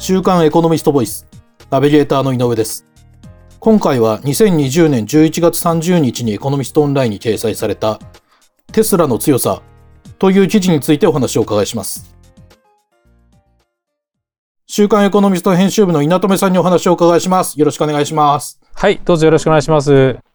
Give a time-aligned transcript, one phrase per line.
[0.00, 1.26] 週刊エコノミストボイス
[1.68, 2.86] ナビゲーターの井上です。
[3.58, 8.00] 今回は2020年11月30日にエコノミストオンラインに掲載された
[8.72, 9.60] テスラの強さ
[10.18, 12.16] という記事についてお話をお伺いします。
[14.66, 17.60] 週刊エコノミスト編集部の稲留さんにお話をお伺いします。
[17.60, 18.58] よろしくお願いします。
[18.72, 20.29] はいどうぞよろしくお願いします。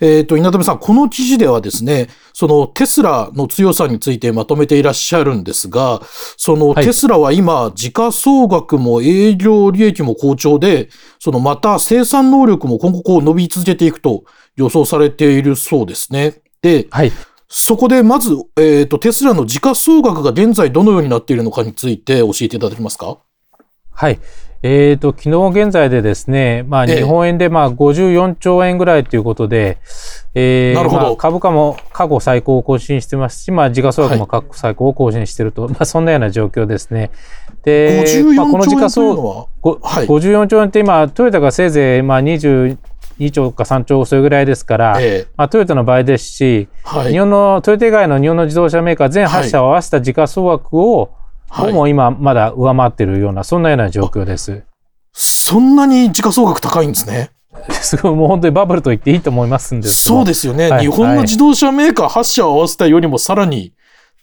[0.00, 6.00] えっ、ー、と、稲留さん、この記事ではですね、そのテスラの強さについてまとめていらっしゃるんですが、
[6.36, 14.24] そのテスラは今、時価総額も営業利益も好調で、そのまた生産能力も今後こう伸び続けていくと
[14.56, 16.42] 予想されているそうですね。
[16.62, 17.12] で、はい、
[17.48, 23.18] そこでまず、えっ、ー、と、テスラの時価総額が現在どのようになっているのかについて教えていただけますか？
[23.92, 24.18] はい。
[24.66, 29.76] えーと、昨日現在でですね、まあ、日本円でまあ54兆円ぐらいということで、
[30.34, 37.10] えー、まあ、株価も過去最高を更新してますし、まあ、時価総額も過去最高を更新していると、はい、まあ、そんなような状況ですね。
[37.62, 39.10] で、まあ、この時価総
[39.62, 40.02] 額、は？
[40.02, 42.78] い、54兆円って今、トヨタがせいぜいまあ22
[43.32, 51.10] 兆か3兆それぐらいですから、えー、まあ、トヨタの場合ですし、はい、日本のトヨタ以外の日本の自動車メーカー全8社を合わせた時価総額を、
[51.54, 54.64] はい、も今まだ上回っているような、そんなような状況です。
[55.12, 57.30] そんなに時価総額高いんですね。
[57.70, 63.72] すごい、もう本当にバブルと言っていいと思いますんですそうですよね、はい、日本の自動車メーカー8社を合わせたよりもさらに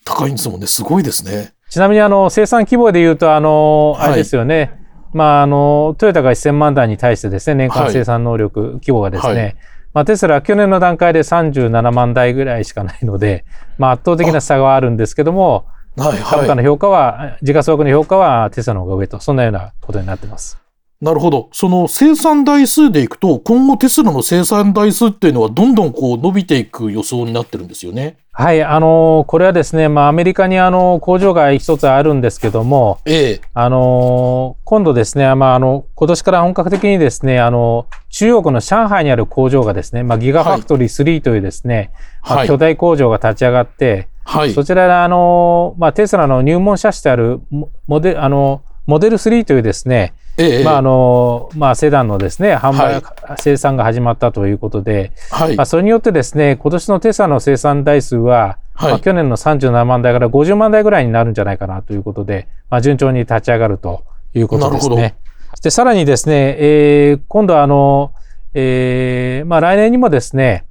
[0.03, 0.67] 高いんですもんね。
[0.67, 1.53] すごいですね。
[1.69, 4.59] ちなみにあの生産規模でいうと、あの、あれですよね。
[4.59, 4.69] はい、
[5.13, 9.55] まあ、あの、トヨタが1000万台に対してですね、年間生産能力、規模がですね、
[9.93, 13.45] まあ、テスラは去年の段階で37万台ぐらいしかないので、
[13.77, 15.65] まあ、圧倒的な差があるんですけども、
[15.97, 20.57] はいはい、株価の評価は、時価総額の評価はテスラの方が上と、そんなようなことになってます。
[21.01, 21.49] なるほど。
[21.51, 28.17] その生産台数でいくと、今後テスラの生産台数っていうのはどんどんこう伸びていく予想になってるんですよね。
[28.33, 41.91] はい、あのこれはですね、まあ、アメリカにあの工場が一つあるんですけども、ええ、あの今度ですね、まあ、あの今年から本格的にですね、あの中国の上海にある工場がですね、まあ、ギガファクトリー3というですね、
[42.21, 47.41] はい、まあ、巨大工場が立ち上がって、はい、そちらであの、まあ、テスラの入門車種である
[47.87, 53.03] モデあのモデル3というですね、ええ、まああのまあ、セダンのですね販売、はい、
[53.37, 64.03] 生産が始まったということで、はい、まあ、それによってですね今年のテスラの生産台数は、はい、まあ、去年の37万台から50万台ぐらいになるんじゃないかなということで、まあ、順調に立ち上がると
[64.33, 65.15] いうことですね。
[65.61, 68.13] でさらにですね、えー、今度はあの、
[68.53, 70.65] えーまあ、来年にもですね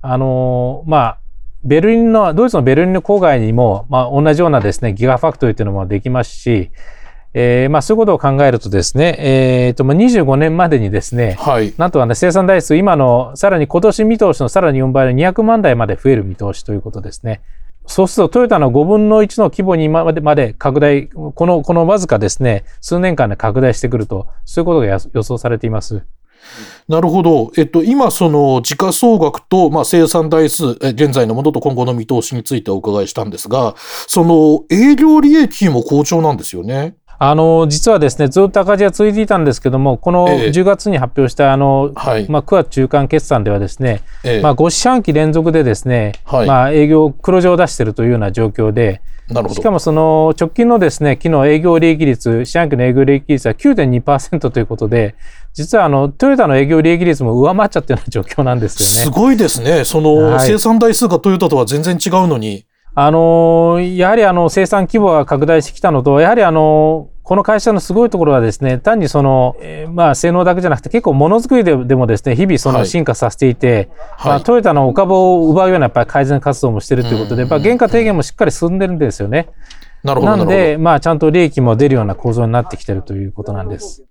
[0.00, 1.18] あのまあ
[1.64, 6.70] ベルリンのドイツのベルリンの郊外にも、まあ、同じようなですねギガファクトリーというのもできますし、
[7.32, 17.42] えー、まあそういうことを考えるとですね、えー、とまあ25年までにですね、はい、なんとかね生産台数今のさらに今年見通しのさらに4倍の200万台まで増える見通しということですね。
[17.86, 26.02] そうするとトヨタの5分の1の規模にまでまで拡大、この、このわずかですね、数年間で拡大してくると、そういうことが予想されています。
[26.88, 27.50] なるほど。
[27.56, 33.74] えっと、今、その、時価総額と、まあ、生産台数、現在のものと今後の見通しについてお伺いしたんですが、
[34.06, 36.96] その、営業利益も好調なんですよね。
[37.18, 49.02] あの実はですねずっと赤字が続いていたんですけどもこの10月に発表したあの、えー、まあ、9月中間決算ではですね、えー、まあ、5四半期連続でですね、はい、まあ、営業黒字を出しているというような状況で
[49.54, 55.14] しかもその直近のですね昨日営業利益率四半期の営業利益率は9.2%ということで
[55.54, 59.10] 実はあのトヨタの営業利益率も上回っちゃってるような状況なんですよね。
[59.14, 59.84] すごいですね。
[59.84, 62.66] その、はい、生産台数がトヨタとは全然違うのに。
[62.96, 79.48] あのやはりあの生産規模が拡大してきたのと、やはりあのこの会社のすごいところはですね、単にその、えー、まあ性能だけじゃなくて結構ものづくりででもですね、日々その進化させていて、はい、まあ、トヨタのお株を奪うようなやっぱり改善活動もしてるということで、やっぱ原価低減もしっかり進んでるんですよね。
[80.04, 80.32] なるほど。
[80.32, 84.04] なので、まあちゃんと利益も出るような構造になってきてるということなんです。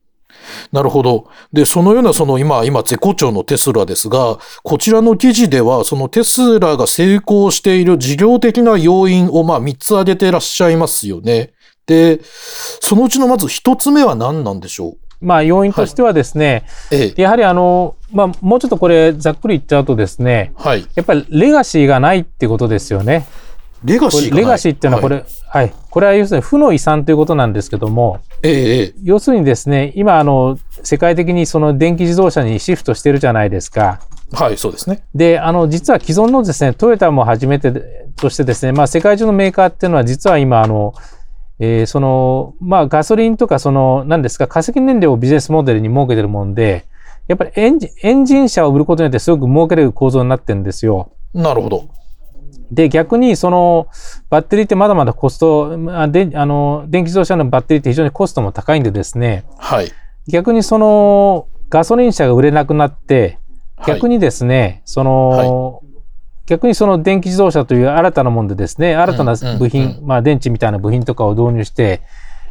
[0.71, 1.27] なるほど。
[1.51, 11.53] で、そのような、その今、今、絶好調のテスラですが、こちらの記事では、そのテスラが成功している事業的な要因を、まあ、3つ挙げていらっしゃいますよね。
[11.85, 12.21] で、
[12.79, 14.97] そのうちのまず一つ目は何なんでしょう？
[15.21, 23.25] まあ、要因としてはですね、はい、やはりあの、まあ、もうちょっとこれ、ざっくり言っちゃうとですね、はい、やっぱりレガシーがないってことですよね。
[23.85, 34.01] レガシーレガシーっていうのはこれ、はい、はい、これは要するに負の遺産ということなんですけども、ええ、要するにですね、今あの、世界的にその電気自動車にシフトしてるじゃないですか。
[34.33, 35.03] はい、そうですね。
[35.15, 37.71] で、あの、実は既存のですね、トヨタも初めて
[38.17, 40.93] としてですね、まあ、世界中のメーカーっていうのは実は今、あの、
[41.59, 46.85] えー、その、まあ、ガソリンとか、その、何ですか、化石燃料をビジネスモデルに設けてるもんで、
[47.27, 51.13] やっぱりエンジエンジン車を売ることによってすごく儲けれる構造になってるんですよ。
[51.33, 51.87] なるほど。
[52.73, 53.87] で、逆に、その、
[54.29, 59.91] バッテリーってまだまだコスト、あであの電気自動車のバッテリーって非常にコストも高いんでですね、はい、
[60.27, 63.39] 逆にそのガソリン車が売れなくなって、
[63.85, 65.83] 逆にですね、はい、その、はい、
[66.45, 72.01] 逆にその電気自動車という新たなものでですね、新たな部品、うんうん、まあ電池みたいな部品とかを導入して、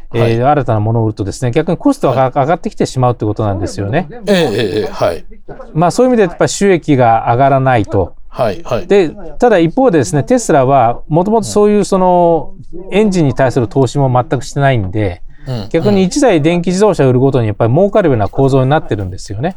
[0.09, 4.07] はい、えー、新たなものを売るとですね、逆にコストが上がってきてしまうということなんですよね。
[4.27, 5.25] ええはい。
[5.73, 8.15] まあそういう意味でやっぱり収益が上がらないと。
[8.33, 12.55] はいはい、でただ一方でですねテスラはもともとそういうその
[12.91, 19.55] エンジンに対する投資も全くしてないんで、うん、逆に1台電気自動車を売るごとにやっぱり儲かるような構造になってるんですよね。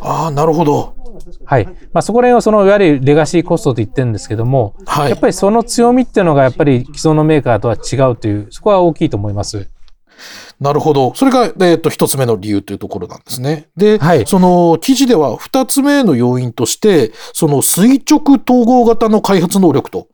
[0.00, 0.96] ああなるほど。
[1.44, 1.66] はい。
[1.92, 9.68] まあ、そこら辺はそのいわゆるレガシーコストと言ってるんですけども、はい、やっぱりその強みっていうのがやっぱり既存のメーカーとは違うという、そこは大きいと思います。
[10.60, 11.14] なるほど。
[11.14, 13.68] それが、えっ、ー、と、一つ目の理由というところなんですね。
[13.76, 20.08] で、はい、その記事では二つ目の要因として、その垂直統合型の開発能力と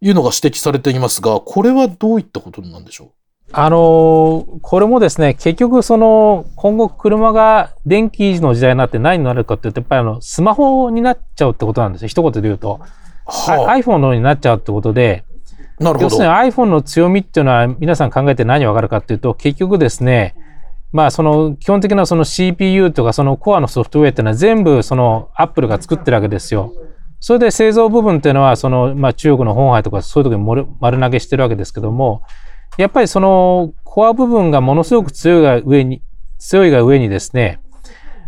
[0.00, 3.08] いうのが指摘されていますが、これはどういったことなんでしょう？
[3.54, 12.08] あのー、これもですね、結局その、今後車が電気の時代になって何になるかっていうと、やっぱりあの、スマホになっちゃうってことなんですよ。
[12.08, 12.80] 一言で言うと。
[13.26, 15.24] はあ、iPhone のようになっちゃうってことで、
[15.82, 16.02] なるほど。
[16.04, 20.34] 要するに iPhone の強みっていうのは皆さん考えて何わかるかっていうと、結局ですね、
[20.92, 26.72] まあその基本的なその CPU とかそのコアのソフトウェアっていうのは全部その Apple が作ってるわけですよ。
[27.18, 32.22] それで製造部分っていうのはそのまあ中国の本杯とかそういう時に丸投げしてるわけですけども、
[32.76, 36.02] やっぱりそのコア部分がものすごく強いが上に、
[36.38, 37.60] 強いが上にですね、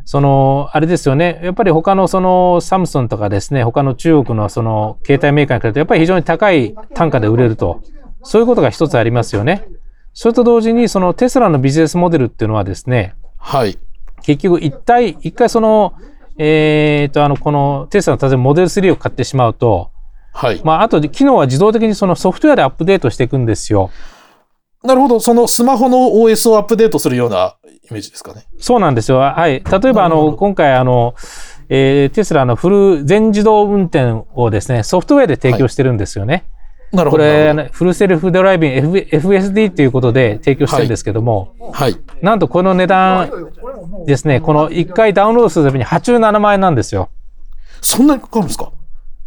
[0.05, 1.41] その、あれですよね。
[1.43, 7.83] やっぱり他のそのサムソンとかですね、他の中国のその携帯メーカーに比べて、やっぱり非常に高い単価で売れると。
[8.23, 9.67] そういうことが一つありますよね。
[10.12, 13.79] それと同時に、そのテスラのビジネスモデルっていうのはですね、はい。
[14.23, 15.95] 結局一体、一回その、
[16.39, 19.91] えっ、ー、と、あの、このテスラの例えばモデル3を買ってしまうと、
[20.33, 20.61] はい。
[20.65, 23.91] まあ、あと、機能は自動的にそのソフトウェアでアップデートしていくんですよ。
[24.83, 25.21] なるほど。
[25.21, 28.47] そのスマホの OS をアップデートするようなイメージですかね。
[28.59, 29.19] そうなんですよ。
[29.19, 29.63] はい。
[29.65, 31.15] 例えば、あの、今回、あの、
[31.69, 36.45] えー、テスラのフル全自動運転をですね、ソフトウェアで提供してるんですよね。
[36.93, 37.23] はい、なるほど。
[37.23, 41.93] これ、フルセルフドライビング、FSD ということで提供してるんですけども、はい。
[41.93, 43.31] はい、なんとこの値段
[44.07, 47.11] ですね、この1回ダウンロードするために87万円なんですよ。
[47.81, 48.73] そんなにかかるんですか？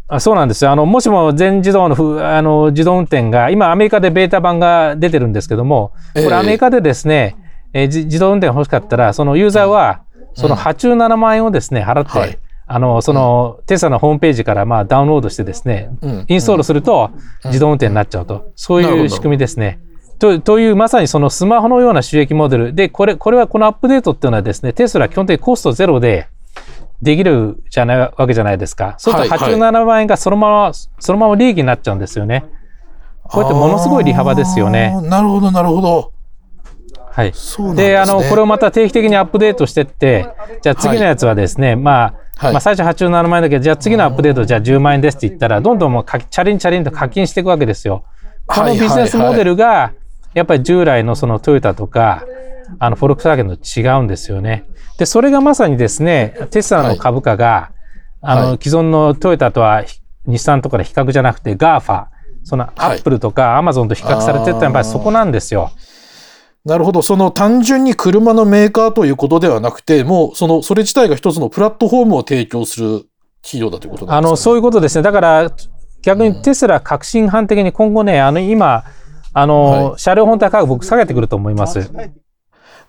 [0.10, 0.72] あそうなんですよ。
[0.72, 7.47] あの、もしも全自動のふあの自動運転が、今アメリカでベータ版が出てるんですけども、これアメリカでですね、えー、
[7.84, 10.02] 自動運転が欲しかったら、そのユーザーは、
[10.34, 15.90] その87万円をですね、払って、はい、あの、その、テスラのホームページからまあダウンロードしてですね、
[16.28, 17.12] インストールすると
[17.46, 18.52] 自動運転になっちゃうと。
[18.56, 19.80] そういう仕組みですね。
[20.20, 22.74] とという、まさにそのスマホのような収益モデル。
[22.74, 26.28] で、これ、これはこのアップデートっていうのはですね、テスラ基本的にコストゼロで、
[27.02, 28.96] できるじゃないわけじゃないですか。
[28.98, 32.46] そうすると87万円がそのまま、はいはい、そのまま利益になっちゃうんですよね。
[33.24, 35.00] こうやってものすごい利幅ですよね。
[35.04, 36.12] なるほど、なるほど。
[37.18, 37.34] はい。
[37.76, 40.30] で、ね、あの、これをまた定期的にアップデートしてって、
[40.62, 48.06] じゃあ次のやつはですね、はい、まあ、はい、まあ最初87万円だけど、じゃあ次のアップデートじゃあ10万円ですって言ったら、どんどんもうチャリンチャリンと課金していくわけですよ。
[48.46, 49.94] このビジネスモデルが、
[50.36, 52.24] やっぱり従来のそのトヨタとか、
[52.78, 54.66] あの、フォルクスワーゲンと違うんですよね。
[55.00, 57.72] で、それがまさにですね、テスラの株価が、
[58.22, 59.84] はい、あの、既存のトヨタとは
[60.28, 62.06] 日産とかで比較じゃなくて、 GAFA、
[62.44, 65.72] そのアップルとかアマゾンと比較されてったやっぱりそこなんですよ。
[66.68, 67.02] なるほど。
[67.02, 73.06] その単純に車のメーカーということではなくて、もうその、それ自体が一つのプラットフォームを提供する
[73.42, 75.02] 企業だということなんですか、ね、あの、そういうことですね。
[75.02, 75.52] だから、
[76.02, 78.84] 逆にテスラ革新犯的に今後ね、あの、今、
[79.34, 81.90] あの、はい、車両本体価格僕下げてくると思います。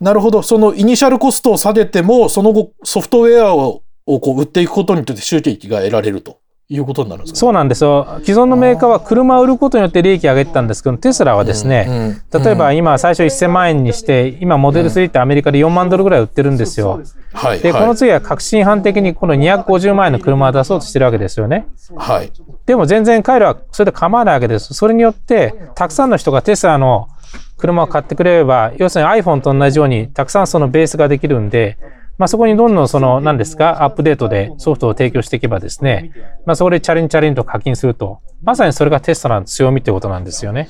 [0.01, 0.43] なるほど。
[0.43, 6.41] そのイニシャルコストを下げても、その後ソフトウェアををこう売っていくことによって収益が得られると。
[6.71, 8.07] いうことになるんですか、そうなんですよ。
[8.25, 17.01] 既存のメーカーは車を売ることによって利益を上げてたんですけど、テスラはですね、うんうん、例えば今最初1000万円にして、今モデル3ってアメリカで4万ドルぐらい売ってるんですよ。
[17.33, 21.67] はい、で、この次は革新犯的にこの250万円の車を出そうとしてるわけですよね。
[21.97, 22.31] はい。
[22.67, 24.75] でも全然彼らはそれで構わないわけです。
[24.75, 27.09] それによって、たくさんの人がテスラの
[27.57, 31.79] 車を買ってくれれば、要するに iPhone と同じように、たくさんそのベースができるんで、
[32.19, 36.13] まあ、そこにどんどんその、何ですか、アップデートでソフトを提供していけばですね、
[36.47, 40.69] まあ、そこでチャリンチャリンと課金すると、まさにそれがテストの強みということなんですよね。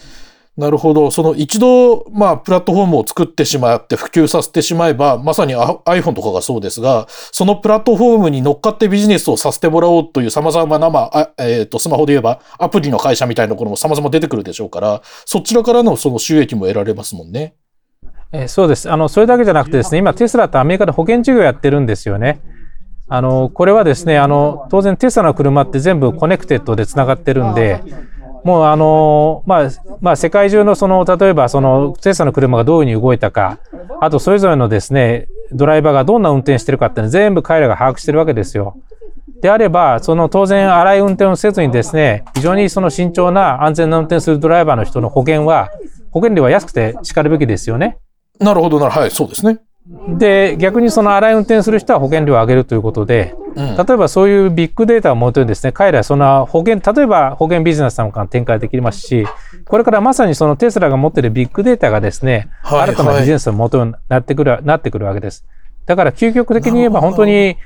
[0.59, 1.13] なるほど。
[1.13, 17.55] その一度、まあ、プラットフォームを作ってしまって普及させてしまえば、まさに iPhone とかがそうですが、そのプラットフォームに乗っかってビジネスをさせてもらおうという様々な、まあ、えっ、ー、と、スマホで言えばアプリの会社みたいなところも様々出てくるでしょうから、そちらからのその収益も得られますもんね。
[18.33, 18.91] えー、そうです。
[18.91, 22.41] あの、それだけじゃなくてですね、今テスラってアメリカで保険事業やってるんですよね。
[23.09, 27.83] あの、これはですね、あの、当然テスラの車って全部コネクテッドで繋がってるんで、
[28.45, 29.69] もうあの、まあ、
[30.01, 33.59] まあ、世界中のその、例えばその、テスラの車がどういうふうに動いたか、
[34.01, 38.77] あとそれぞれのですね、ドライバーがどんな運転してるかっていうの全部彼らが把握してるわけですよ。
[39.41, 45.71] であれば、その当然荒い運転をせずにですね、非常にその慎重な安全な運転するドライバーの人の保険は、
[46.11, 47.99] 保険料は安くてしかるべきですよね。
[48.41, 49.59] なるほどなるはい、そうですね。
[50.19, 59.27] で、逆にその荒い運転する人は保険料を上げるということで、うん、例えばそういうビッグデータをもとにですね、彼らはその保険、例えば保険ビジネスなんか展開できますし、
[59.65, 65.47] これからまさにそのテスラが持っているビッグデータがですね、はい、新たなビジネスのもとになってくる、なってくるわけです。
[65.87, 67.57] だから究極的に言えば本当に、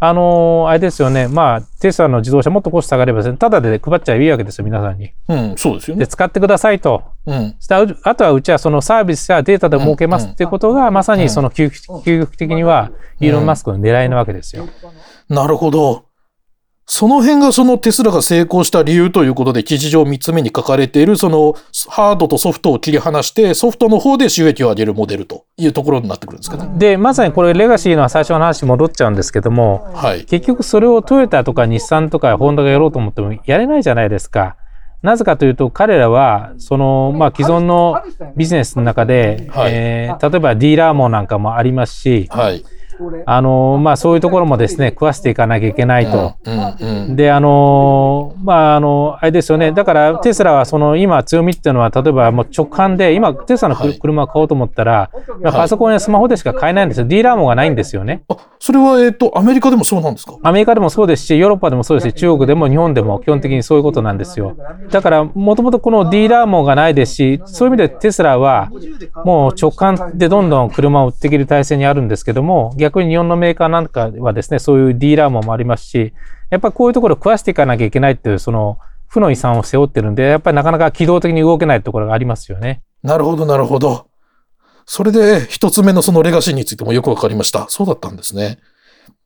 [0.00, 5.12] あのー、あれですよね、まあ、テスラの自動車もっとコスト下がれば、ね、ただで配っちゃいいわけですよ、皆さんに。
[5.28, 6.00] うん、そうですよね。
[6.00, 7.02] で、使ってくださいと。
[7.28, 7.54] うん。
[8.04, 11.70] あとはうちはそのサービスやデータで儲けますっていうことが、まさにその究
[12.02, 14.66] 極的には、イーロン・マスクの狙いなわけですよ。
[15.28, 16.06] なるほど。
[16.90, 21.54] その辺がそのテスラが成功した理由ということで記事上3つ目に書かれているその
[21.86, 26.78] ハードとソフトを切り離してソフトの方で収益を上げるモデルというところになってくるんですかね。
[26.78, 34.56] で、まさにこれレガシーの最初の話に戻っちゃうんですけども、はい、結局それをトヨタとか日産とかホンダがやろうと思ってもやれないじゃないですか。
[35.02, 38.02] なぜかというと彼らはそのまあ既存の
[38.36, 42.64] ビジネスの中で、はい、えー、例えばディーラー網なんかもありますし、はい
[43.26, 46.34] あのまあ、そういうところもですね、食わせていかなきゃいけないと。
[47.10, 49.72] で、あのまあ、あの、あれですよね。
[49.72, 55.10] だから、テスラはその今強みっていうのは、例えばもう直感で、今、テスラの車を買おうと思ったら、
[55.42, 57.06] はい、パソコンやスマホでしか買えないんですよ。
[57.06, 58.22] ディーラーもがないんですよね。
[58.28, 60.36] あ、それは、えっ、と、アメリカでもそうなんですか？
[60.42, 64.56] アメリカでもそうですし、ヨーロッパでもそうですし、中国でも日本でも基本的にそういうことなんですよ。
[64.90, 68.70] だから、もともとこのディーラーもがないですし、そういう意味でテスラは、
[69.24, 76.14] もう直感でどんどん車を売っていける体制にあるんですけども、逆逆に日本のメーカーなんかはですね、そういうディーラーもありますし、
[76.50, 82.82] やっぱこういうところを食わしていかなきゃいけないっていう、その負の遺産を背負ってるんで、やっぱりなかなか機動的に動けないところがありますよね。
[83.02, 84.06] なるほど、なるほど。
[84.86, 87.66] それで一つ目のそのレガシーについてもよくわかりました。
[87.68, 88.58] そうだったんですね。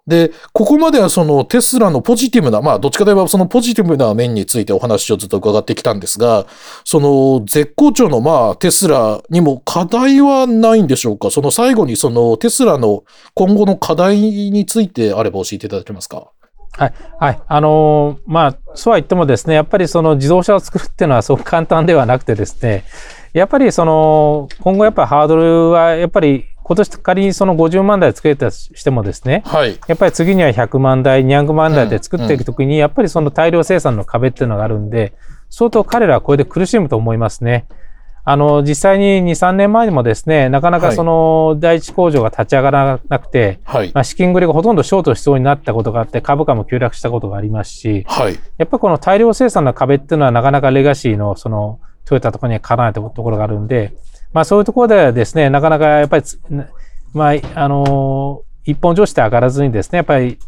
[0.07, 6.47] で、ここまではそのテスラのポジティブな、まあどっちかといえばそのポジティブな面についてお話をずっと伺ってきたんですが、
[6.85, 11.31] その絶好調のまあテスラにも課題はないんでしょうか？
[11.31, 13.05] その最後にそのテスラの
[13.35, 16.33] 今後の課題についてあれば教えていただけますか？
[16.73, 16.95] はい。
[17.21, 17.41] はい。
[17.47, 22.85] あのー、まあ、そうは言ってもですね、やっぱりその自動車を作るっていうのはそう簡単ではなくてですね、
[23.35, 35.13] やっぱりその、今後やっぱハードルはやっぱり今年仮にその50万台作れたとしてもですね、はい、やっぱり次には100万台、200万台で作っていくときに、やっぱりその大量生産の壁っていうのがあるんで、
[35.51, 37.67] 相当彼らはこれで苦しむと思いますね。
[38.25, 53.93] あの、実際に2、3年前にもですね、なかなかその第一工場が立ち上がらなくて、はい、まあ、資金繰りがほとんどショートしそうになったことがあって、株価も急落したことがありますし、はい、やっぱりこの大量生産の壁っていうのはなかなかレガシーのそのトヨタとかにはかなわないところがあるんで、
[54.33, 56.25] まあそういうところではですね、なかなかやっぱり
[57.13, 60.39] まあ、あの一本上して上がらずにですね、やっぱり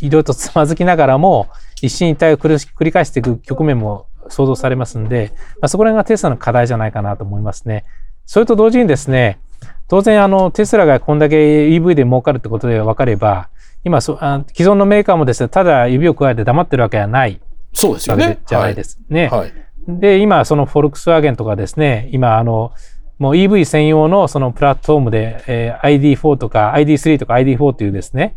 [0.00, 1.48] いろいろとつまずきながらも、
[1.82, 7.84] 一進一退を繰り返していく局面も想像されますんで、まあ、そこら辺がテスラの課題じゃないかなと思いますね。
[8.24, 9.38] それと同時にですね、
[9.88, 13.50] 当然あのテスラがこんだけ EV で儲かるってことで分かれば、
[13.84, 17.40] 今そあ既存のメーカーもですね、ただ指を加えて黙ってるわけはない。
[17.72, 18.38] そうですよね。
[18.46, 19.28] じゃないですね。
[19.28, 19.52] はい、
[19.86, 22.72] で、今そのフォルクスワーゲンとかですね、今あの、
[23.18, 28.36] もう EV 専用のそのプラットフォームで、えー、ID4 とか ID3 とか ID4 というですね、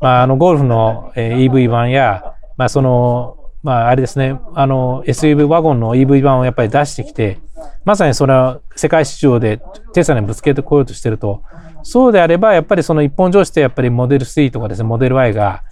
[0.00, 7.38] まあ、あの、ゴルフの、えー、EV 版や、まあ、その、まあ、あれですね、あの、SUV ワゴンの EV 版をやっぱり出してきて、
[7.84, 9.60] まさにそれは世界市場で
[9.92, 11.42] テスラにぶつけてこようとしてると、
[11.82, 15.62] そうであれば、やっぱりその一本上してやっぱりモデル3とかですね、モデル Y が、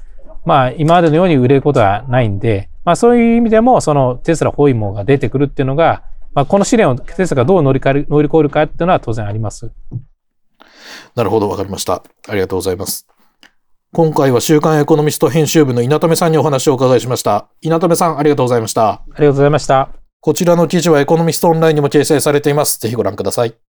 [0.44, 6.02] まあ、今までのように売れることはないんで、まあ、そういう意味でも、そのテスラホイモが出てくるっていうのが、
[6.34, 9.70] まあ、この試練をテスラがどう乗り乗り越えるかっていうのは当然あります。
[11.14, 12.02] なるほど、わかりました。
[12.28, 13.06] ありがとうございます。
[13.92, 17.48] 今回は週刊エコノミスト編集部の稲留さんにお話をお伺いしました。
[17.62, 18.88] 稲留さん、ありがとうございました。
[18.88, 19.88] ありがとうございました。
[20.20, 22.78] こちらの記事はエコノミストオンラインにも掲載されています。
[22.80, 23.67] ぜひご覧ください。